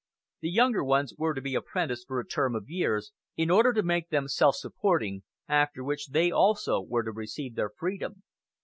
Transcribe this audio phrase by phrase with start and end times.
[0.39, 3.83] The younger ones were to be apprenticed for a term of years, in order to
[3.83, 8.23] make them self supporting, after which they also were to receive their freedom.